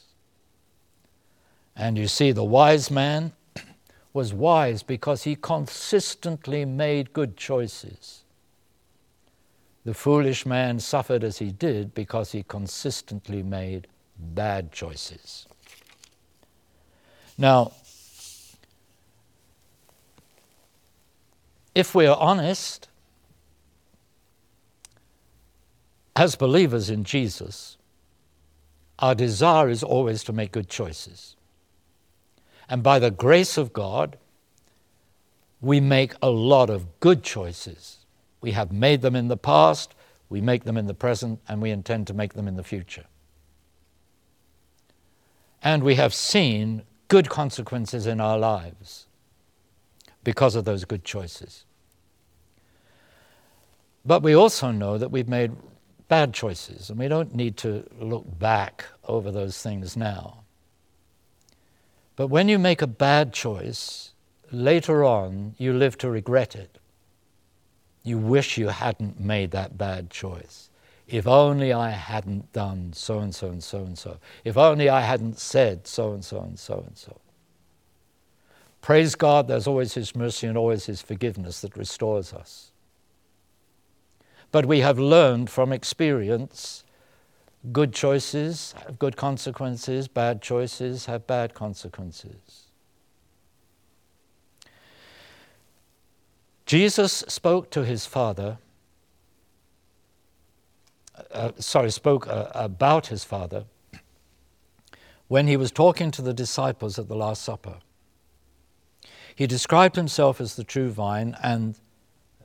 [1.76, 3.34] And you see, the wise man
[4.14, 8.24] was wise because he consistently made good choices.
[9.86, 15.46] The foolish man suffered as he did because he consistently made bad choices.
[17.38, 17.74] Now,
[21.76, 22.88] if we're honest,
[26.16, 27.78] as believers in Jesus,
[29.00, 31.36] our desire is always to make good choices.
[32.74, 34.18] And by the grace of God,
[35.62, 38.00] we make a lot of good choices.
[38.42, 39.94] We have made them in the past,
[40.28, 43.06] we make them in the present, and we intend to make them in the future.
[45.62, 49.06] And we have seen good consequences in our lives
[50.24, 51.66] because of those good choices.
[54.04, 55.52] But we also know that we've made
[56.08, 60.43] bad choices, and we don't need to look back over those things now.
[62.16, 64.14] But when you make a bad choice,
[64.52, 66.78] later on you live to regret it.
[68.04, 70.70] You wish you hadn't made that bad choice.
[71.08, 74.20] If only I hadn't done so and so and so and so.
[74.44, 77.20] If only I hadn't said so and so and so and so.
[78.82, 82.72] Praise God, there's always His mercy and always His forgiveness that restores us.
[84.52, 86.83] But we have learned from experience
[87.72, 92.68] good choices have good consequences, bad choices have bad consequences.
[96.66, 98.58] Jesus spoke to his Father,
[101.32, 103.66] uh, sorry, spoke uh, about his Father
[105.28, 107.80] when he was talking to the disciples at the Last Supper.
[109.36, 111.80] He described himself as the true vine and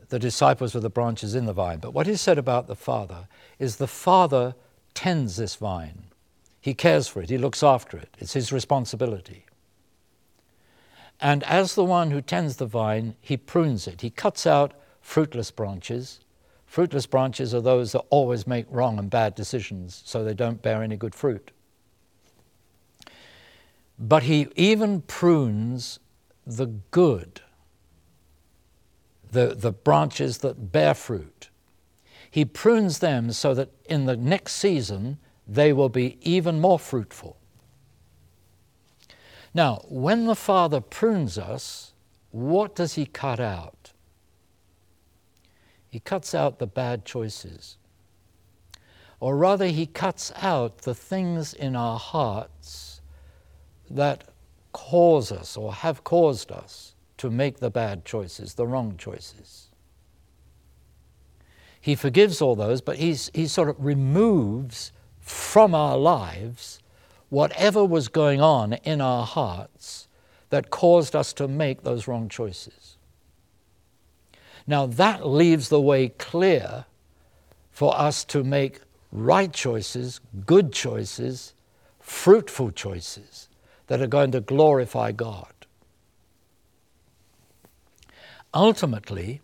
[0.09, 1.81] the disciples were the branches in the vine.
[1.81, 4.55] But what he said about the Father is the Father
[4.99, 6.07] tends this vine.
[6.61, 9.46] He cares for it, he looks after it, it's his responsibility.
[11.20, 14.01] And as the one who tends the vine, he prunes it.
[14.01, 16.18] He cuts out fruitless branches.
[16.66, 20.82] Fruitless branches are those that always make wrong and bad decisions, so they don't bear
[20.82, 21.53] any good fruit.
[24.01, 26.01] But he even prunes
[26.44, 27.40] the good,
[29.30, 31.51] the, the branches that bear fruit.
[32.39, 35.18] He prunes them so that in the next season
[35.49, 37.36] they will be even more fruitful.
[39.53, 41.95] Now, when the Father prunes us,
[42.30, 43.91] what does He cut out?
[45.89, 47.76] He cuts out the bad choices.
[49.18, 53.01] Or rather, He cuts out the things in our hearts
[53.91, 54.22] that
[54.70, 59.68] cause us or have caused us to make the bad choices, the wrong choices.
[61.89, 66.80] He forgives all those, but he's, he sort of removes from our lives
[67.30, 70.07] whatever was going on in our hearts
[70.51, 72.99] that caused us to make those wrong choices.
[74.66, 76.84] Now, that leaves the way clear
[77.70, 78.80] for us to make
[79.11, 81.55] right choices, good choices,
[82.01, 83.49] fruitful choices
[83.86, 85.55] that are going to glorify God.
[88.53, 89.41] Ultimately,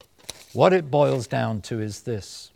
[0.54, 2.52] what it boils down to is this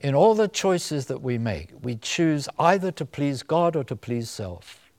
[0.00, 3.96] in all the choices that we make, we choose either to please God or to
[3.96, 4.92] please self.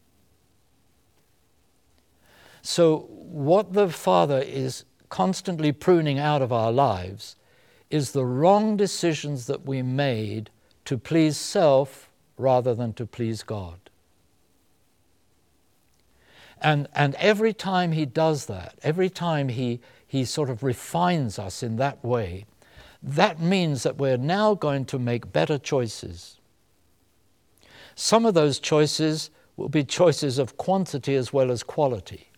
[2.62, 7.38] So, what the Father is constantly pruning out of our lives
[7.90, 10.50] is the wrong decisions that we made
[10.86, 13.80] to please self rather than to please God.
[16.62, 19.80] And, and every time He does that, every time he,
[20.10, 22.46] he sort of refines us in that way,
[23.02, 26.40] that means that we're now going to make better choices.
[27.94, 32.32] Some of those choices will be choices of quantity as well as quality.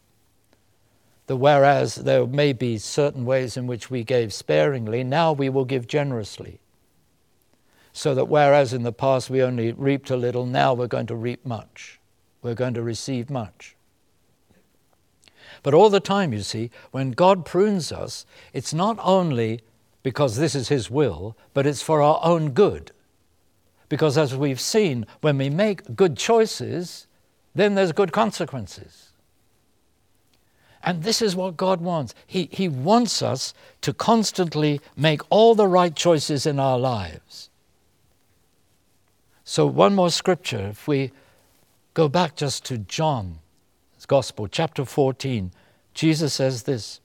[1.27, 5.63] The whereas there may be certain ways in which we gave sparingly, now we will
[5.63, 6.59] give generously.
[7.93, 11.15] So that whereas in the past we only reaped a little, now we're going to
[11.15, 12.01] reap much.
[12.41, 13.77] We're going to receive much.
[15.63, 19.61] But all the time, you see, when God prunes us, it's not only
[20.03, 22.91] because this is His will, but it's for our own good.
[23.89, 27.07] Because as we've seen, when we make good choices,
[27.53, 29.09] then there's good consequences.
[30.83, 32.15] And this is what God wants.
[32.25, 37.49] He, he wants us to constantly make all the right choices in our lives.
[39.43, 41.11] So, one more scripture, if we
[41.93, 43.37] go back just to John's
[44.11, 45.53] Gospel, chapter 14,
[45.93, 46.99] Jesus says this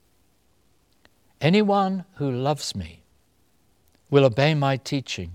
[1.40, 3.04] Anyone who loves me
[4.10, 5.30] will obey my teaching.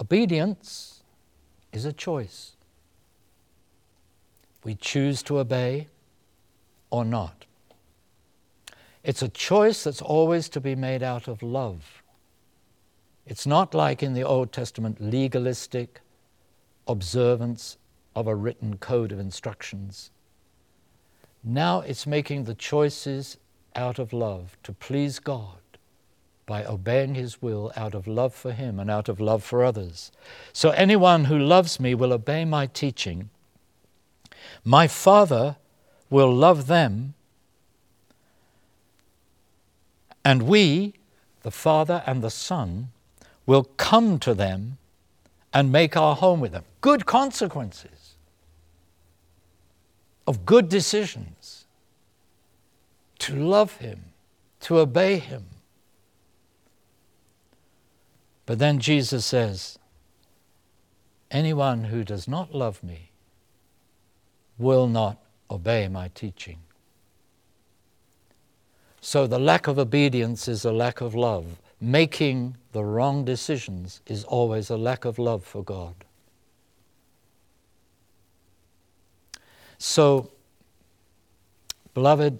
[0.00, 1.04] Obedience
[1.72, 2.56] is a choice.
[4.64, 5.86] We choose to obey
[6.90, 7.44] or not.
[9.04, 12.02] It's a choice that's always to be made out of love.
[13.24, 16.00] It's not like in the Old Testament legalistic
[16.88, 17.78] observance
[18.14, 20.10] of a written code of instructions.
[21.42, 23.36] Now it's making the choices
[23.74, 25.58] out of love to please God
[26.46, 30.12] by obeying His will out of love for Him and out of love for others.
[30.52, 33.30] So anyone who loves me will obey my teaching.
[34.64, 35.56] My Father
[36.10, 37.14] will love them,
[40.24, 40.94] and we,
[41.42, 42.90] the Father and the Son,
[43.46, 44.78] will come to them
[45.52, 46.64] and make our home with them.
[46.80, 48.03] Good consequences
[50.26, 51.66] of good decisions,
[53.18, 54.04] to love Him,
[54.60, 55.46] to obey Him.
[58.46, 59.78] But then Jesus says,
[61.30, 63.10] Anyone who does not love me
[64.58, 65.18] will not
[65.50, 66.58] obey my teaching.
[69.00, 71.60] So the lack of obedience is a lack of love.
[71.80, 75.94] Making the wrong decisions is always a lack of love for God.
[79.78, 80.30] So,
[81.94, 82.38] beloved,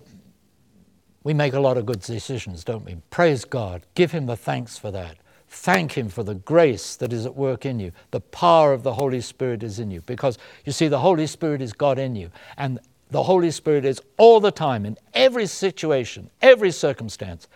[1.23, 2.97] we make a lot of good decisions, don't we?
[3.11, 3.83] Praise God.
[3.95, 5.17] Give Him the thanks for that.
[5.49, 7.93] Thank Him for the grace that is at work in you.
[8.11, 10.03] The power of the Holy Spirit is in you.
[10.03, 12.31] Because you see, the Holy Spirit is God in you.
[12.59, 12.79] And
[13.11, 17.49] the Holy Spirit is all the time, in every situation, every circumstance,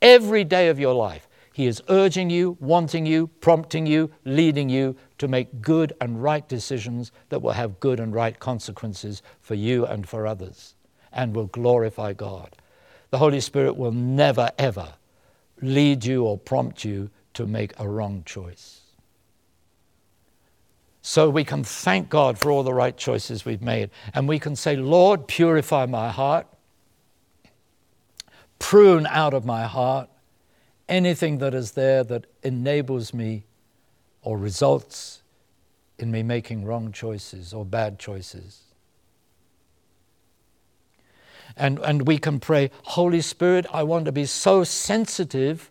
[0.00, 1.28] every day of your life.
[1.52, 6.48] He is urging you, wanting you, prompting you, leading you to make good and right
[6.48, 10.74] decisions that will have good and right consequences for you and for others
[11.12, 12.56] and will glorify God.
[13.10, 14.94] The Holy Spirit will never, ever
[15.60, 18.80] lead you or prompt you to make a wrong choice.
[21.02, 23.90] So we can thank God for all the right choices we've made.
[24.14, 26.48] And we can say, Lord, purify my heart,
[28.58, 30.08] prune out of my heart
[30.88, 33.44] anything that is there that enables me
[34.22, 35.22] or results
[35.98, 38.60] in me making wrong choices or bad choices.
[41.56, 45.70] And, and we can pray, Holy Spirit, I want to be so sensitive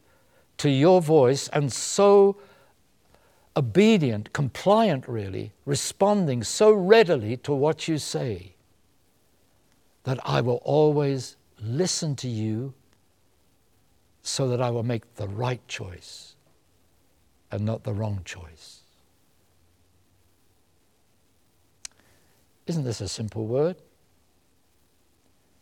[0.58, 2.38] to your voice and so
[3.58, 8.54] obedient, compliant, really, responding so readily to what you say
[10.04, 12.74] that I will always listen to you
[14.24, 16.31] so that I will make the right choice
[17.52, 18.80] and not the wrong choice.
[22.68, 23.76] Isn't this a simple word?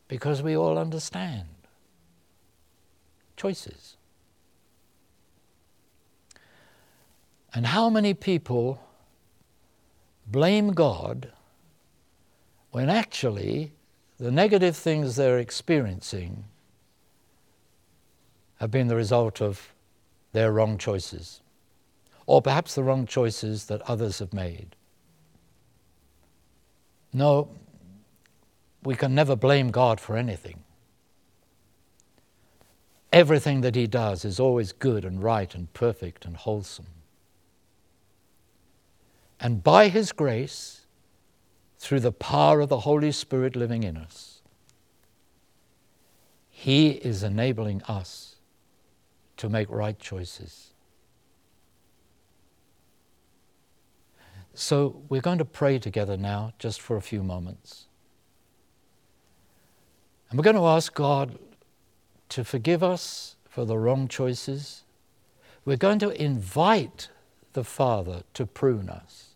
[0.07, 1.47] Because we all understand
[3.35, 3.95] choices.
[7.53, 8.79] And how many people
[10.27, 11.31] blame God
[12.71, 13.71] when actually
[14.19, 16.43] the negative things they're experiencing
[18.59, 19.73] have been the result of
[20.33, 21.41] their wrong choices,
[22.29, 24.75] or perhaps the wrong choices that others have made?
[27.11, 27.49] No,
[28.83, 30.63] we can never blame God for anything.
[33.11, 36.85] Everything that He does is always good and right and perfect and wholesome.
[39.39, 40.85] And by His grace,
[41.79, 44.43] through the power of the Holy Spirit living in us,
[46.51, 48.35] He is enabling us
[49.37, 50.73] to make right choices.
[54.59, 57.87] So we're going to pray together now, just for a few moments.
[60.29, 61.39] And we're going to ask God
[62.27, 64.83] to forgive us for the wrong choices.
[65.63, 67.07] We're going to invite
[67.53, 69.35] the Father to prune us.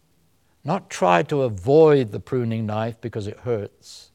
[0.66, 4.12] Not try to avoid the pruning knife because it hurts.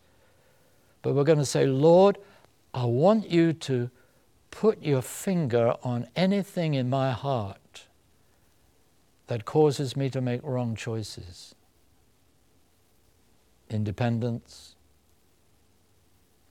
[1.00, 2.18] But we're going to say, Lord,
[2.74, 3.90] I want you to
[4.50, 7.56] put your finger on anything in my heart
[9.28, 11.54] that causes me to make wrong choices.
[13.70, 14.74] Independence,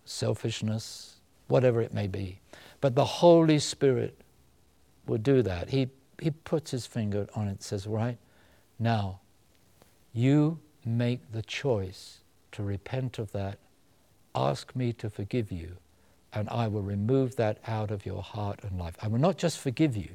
[0.06, 1.16] selfishness,
[1.48, 2.40] whatever it may be.
[2.80, 4.22] But the Holy Spirit
[5.08, 5.70] will do that.
[5.70, 5.90] He,
[6.22, 8.18] he puts his finger on it, and says, Right,
[8.78, 9.22] now
[10.14, 12.20] you make the choice
[12.52, 13.58] to repent of that.
[14.36, 15.78] Ask me to forgive you,
[16.32, 18.96] and I will remove that out of your heart and life.
[19.02, 20.10] I will not just forgive you,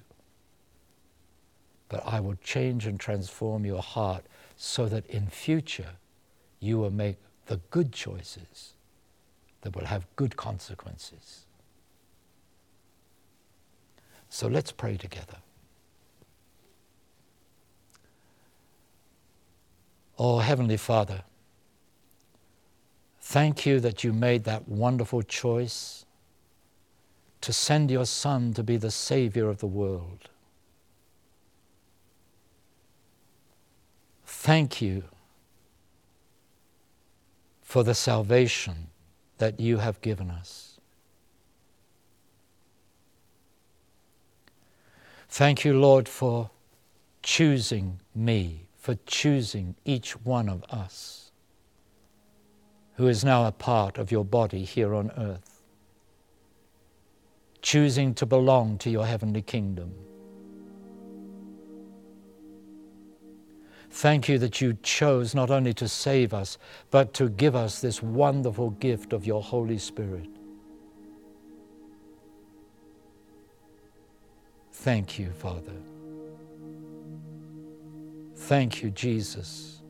[1.93, 4.25] but I will change and transform your heart
[4.57, 5.91] so that in future
[6.59, 7.17] you will make
[7.47, 8.73] the good choices
[9.61, 11.45] that will have good consequences.
[14.31, 15.37] So let's pray together.
[20.19, 21.25] Oh, Heavenly Father,
[23.21, 26.07] thank you that you made that wonderful choice
[27.43, 30.31] to send your Son to be the Savior of the world.
[34.43, 35.05] Thank you
[37.63, 38.89] for the salvation
[39.39, 40.81] that you have given us.
[45.29, 46.51] Thank you, Lord, for
[47.23, 51.31] choosing me for choosing each one of us
[52.97, 55.63] who is now a part of your body here on earth,
[57.63, 59.95] choosing to belong to your heavenly kingdom.
[63.93, 66.59] Thank you that you chose not only to save us,
[66.91, 70.27] but to give us this wonderful gift of your Holy Spirit.
[74.73, 75.77] Thank you, Father.
[78.35, 79.83] Thank you, Jesus,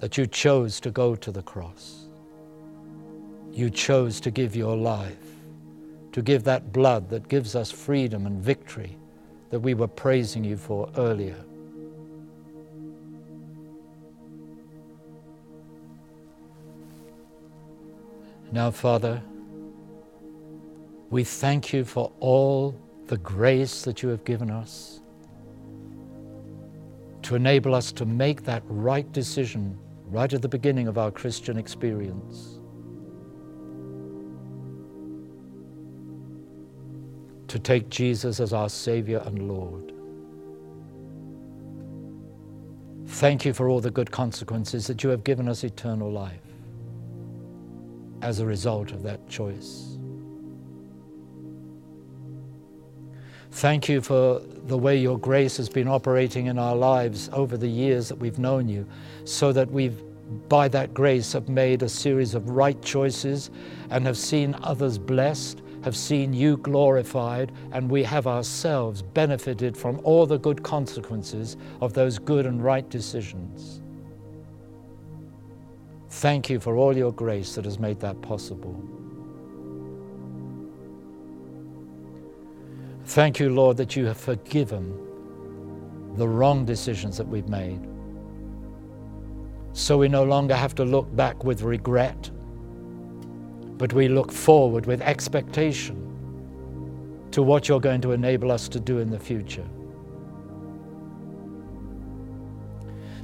[0.00, 2.06] that you chose to go to the cross.
[3.52, 5.32] You chose to give your life
[6.12, 8.96] to give that blood that gives us freedom and victory
[9.50, 11.42] that we were praising you for earlier.
[18.52, 19.22] Now, Father,
[21.08, 25.00] we thank you for all the grace that you have given us
[27.22, 31.56] to enable us to make that right decision right at the beginning of our Christian
[31.56, 32.58] experience.
[37.48, 39.94] To take Jesus as our Savior and Lord.
[43.06, 46.51] Thank you for all the good consequences that you have given us eternal life
[48.22, 49.98] as a result of that choice.
[53.50, 57.68] Thank you for the way your grace has been operating in our lives over the
[57.68, 58.86] years that we've known you,
[59.24, 60.02] so that we've,
[60.48, 63.50] by that grace, have made a series of right choices
[63.90, 70.00] and have seen others blessed, have seen you glorified, and we have ourselves benefited from
[70.02, 73.81] all the good consequences of those good and right decisions.
[76.12, 78.78] Thank you for all your grace that has made that possible.
[83.06, 84.94] Thank you, Lord, that you have forgiven
[86.16, 87.80] the wrong decisions that we've made.
[89.72, 92.30] So we no longer have to look back with regret,
[93.78, 95.96] but we look forward with expectation
[97.30, 99.66] to what you're going to enable us to do in the future.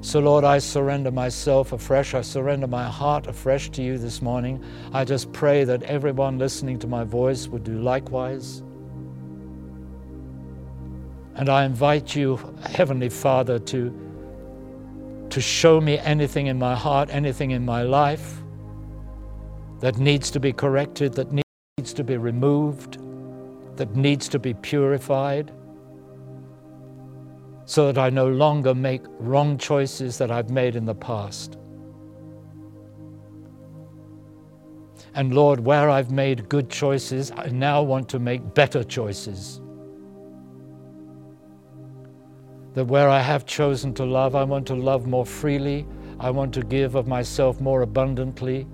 [0.00, 2.14] So, Lord, I surrender myself afresh.
[2.14, 4.64] I surrender my heart afresh to you this morning.
[4.92, 8.62] I just pray that everyone listening to my voice would do likewise.
[11.34, 17.50] And I invite you, Heavenly Father, to, to show me anything in my heart, anything
[17.50, 18.40] in my life
[19.80, 22.98] that needs to be corrected, that needs to be removed,
[23.76, 25.52] that needs to be purified,
[27.68, 31.58] so that I no longer make wrong choices that I've made in the past.
[35.14, 39.60] And Lord, where I've made good choices, I now want to make better choices
[42.72, 45.86] that where I have chosen to love, I want to love more freely.
[46.18, 48.66] I want to give of myself more abundantly.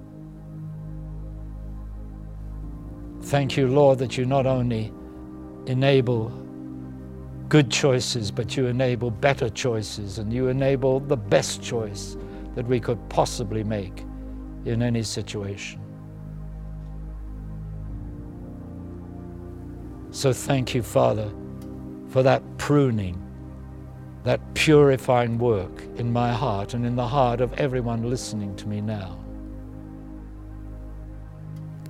[3.22, 4.92] Thank you, Lord, that you not only
[5.66, 6.43] enable
[7.48, 12.16] good choices, but you enable better choices and you enable the best choice
[12.54, 14.04] that we could possibly make
[14.64, 15.80] in any situation.
[20.10, 21.30] So thank you, Father,
[22.08, 23.20] for that pruning
[24.24, 28.80] that purifying work in my heart and in the heart of everyone listening to me
[28.80, 29.18] now.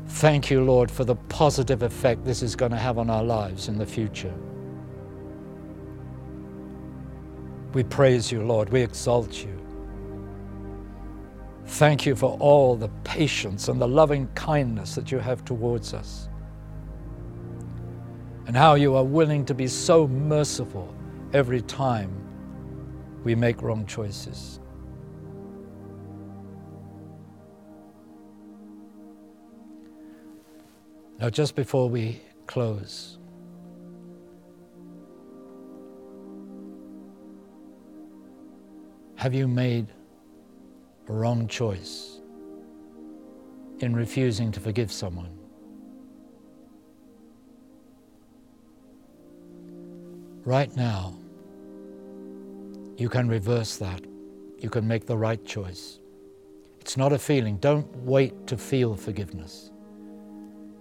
[0.09, 3.69] Thank you, Lord, for the positive effect this is going to have on our lives
[3.69, 4.35] in the future.
[7.75, 8.71] We praise you, Lord.
[8.71, 9.61] We exalt you.
[11.67, 16.29] Thank you for all the patience and the loving kindness that you have towards us,
[18.47, 20.95] and how you are willing to be so merciful
[21.33, 22.13] every time
[23.25, 24.61] we make wrong choices.
[31.19, 33.19] Now, just before we close,
[39.25, 39.87] have you made
[41.09, 42.21] a wrong choice
[43.79, 45.35] in refusing to forgive someone?
[50.45, 51.15] Right now,
[52.99, 54.03] you can reverse that.
[54.59, 56.01] You can make the right choice.
[56.83, 57.57] It's not a feeling.
[57.57, 59.71] Don't wait to feel forgiveness.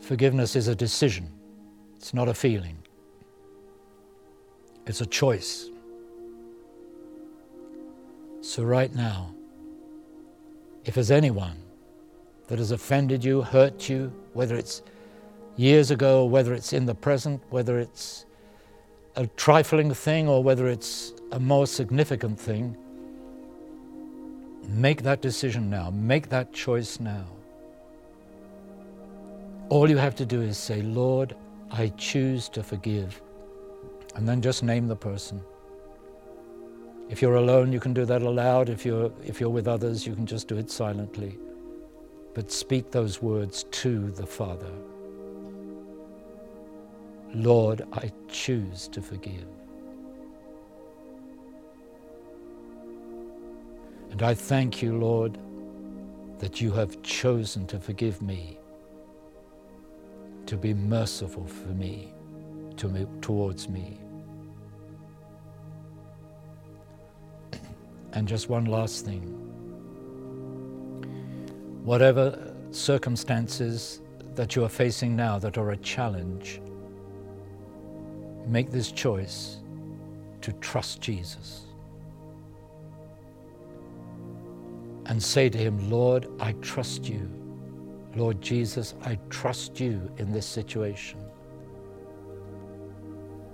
[0.02, 1.32] Forgiveness is a decision,
[1.96, 2.78] it's not a feeling,
[4.86, 5.70] it's a choice.
[8.44, 9.34] So, right now,
[10.84, 11.56] if there's anyone
[12.48, 14.82] that has offended you, hurt you, whether it's
[15.56, 18.26] years ago, or whether it's in the present, whether it's
[19.16, 22.76] a trifling thing or whether it's a more significant thing,
[24.68, 25.90] make that decision now.
[25.90, 27.26] Make that choice now.
[29.70, 31.34] All you have to do is say, Lord,
[31.72, 33.22] I choose to forgive.
[34.16, 35.42] And then just name the person.
[37.10, 38.70] If you're alone, you can do that aloud.
[38.70, 41.38] If you're, if you're with others, you can just do it silently.
[42.34, 44.72] But speak those words to the Father.
[47.34, 49.46] Lord, I choose to forgive.
[54.12, 55.40] And I thank you, Lord,
[56.38, 58.60] that you have chosen to forgive me,
[60.46, 62.14] to be merciful for me,
[62.78, 64.00] to me towards me.
[68.14, 69.22] And just one last thing.
[71.84, 74.02] Whatever circumstances
[74.36, 76.62] that you are facing now that are a challenge,
[78.48, 79.58] make this choice
[80.42, 81.62] to trust Jesus.
[85.06, 87.30] And say to him, Lord, I trust you.
[88.16, 91.23] Lord Jesus, I trust you in this situation.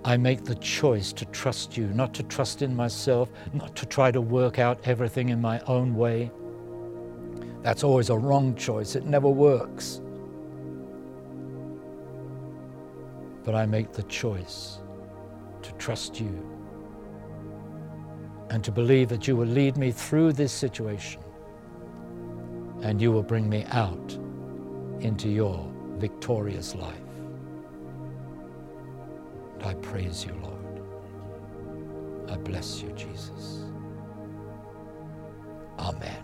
[0.04, 4.10] I make the choice to trust you, not to trust in myself, not to try
[4.10, 6.30] to work out everything in my own way.
[7.62, 10.00] That's always a wrong choice, it never works.
[13.44, 14.78] But I make the choice
[15.62, 16.46] to trust you
[18.48, 21.22] and to believe that you will lead me through this situation
[22.82, 24.18] and you will bring me out
[25.00, 27.09] into your victorious life.
[29.64, 30.56] I praise you, Lord.
[32.30, 33.64] I bless you, Jesus.
[35.78, 36.16] Amen.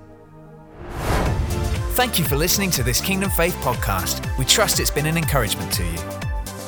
[1.95, 4.27] Thank you for listening to this Kingdom Faith podcast.
[4.39, 5.99] We trust it's been an encouragement to you.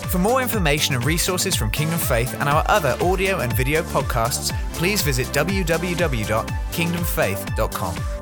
[0.08, 4.54] For more information and resources from Kingdom Faith and our other audio and video podcasts,
[4.72, 8.17] please visit www.kingdomfaith.com.